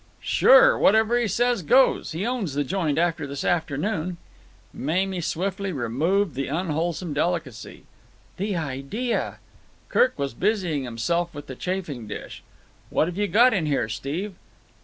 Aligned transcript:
"Sure. 0.19 0.79
Whatever 0.79 1.15
he 1.19 1.27
says 1.27 1.61
goes. 1.61 2.11
He 2.11 2.25
owns 2.25 2.55
the 2.55 2.63
joint 2.63 2.97
after 2.97 3.27
this 3.27 3.43
afternoon." 3.45 4.17
Mamie 4.73 5.21
swiftly 5.21 5.71
removed 5.71 6.33
the 6.33 6.47
unwholesome 6.47 7.13
delicacy. 7.13 7.83
"The 8.37 8.55
idea!" 8.55 9.37
Kirk 9.89 10.17
was 10.17 10.33
busying 10.33 10.85
himself 10.85 11.35
with 11.35 11.45
the 11.45 11.53
chafing 11.55 12.07
dish. 12.07 12.41
"What 12.89 13.07
have 13.09 13.15
you 13.19 13.27
got 13.27 13.53
in 13.53 13.67
here, 13.67 13.87
Steve?" 13.87 14.33